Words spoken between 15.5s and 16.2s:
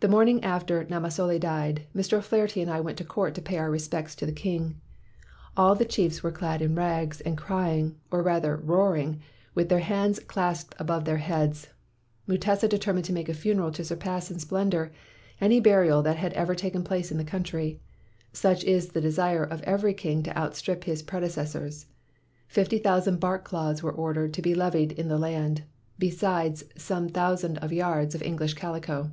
burial that